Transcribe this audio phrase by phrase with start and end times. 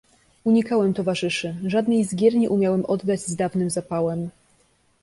[0.43, 4.29] "Unikałem towarzyszy, żadnej z gier nie umiałem oddać się z dawnym zapałem."